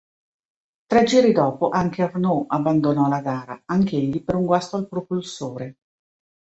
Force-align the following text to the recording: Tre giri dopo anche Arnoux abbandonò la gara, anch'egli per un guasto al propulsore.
Tre 0.87 1.03
giri 1.03 1.31
dopo 1.31 1.69
anche 1.69 2.01
Arnoux 2.01 2.45
abbandonò 2.47 3.07
la 3.07 3.21
gara, 3.21 3.61
anch'egli 3.67 4.23
per 4.23 4.33
un 4.33 4.45
guasto 4.45 4.77
al 4.77 4.87
propulsore. 4.87 5.75